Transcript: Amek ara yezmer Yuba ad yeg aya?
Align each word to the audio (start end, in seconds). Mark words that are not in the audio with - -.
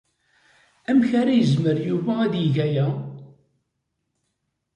Amek 0.89 1.11
ara 1.21 1.33
yezmer 1.39 1.77
Yuba 1.87 2.13
ad 2.25 2.33
yeg 2.37 2.55
aya? 2.65 2.87